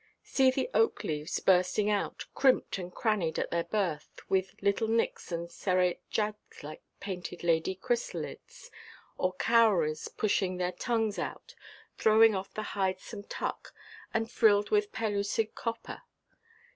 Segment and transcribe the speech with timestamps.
[0.23, 5.51] See the oak–leaves bursting out, crimped and crannied at their birth, with little nicks and
[5.51, 8.71] serrate jags like "painted lady" chrysalids,
[9.19, 11.53] or cowries pushing their tongues out,
[11.99, 13.75] throwing off the hidesome tuck,
[14.11, 16.01] and frilled with pellucid copper.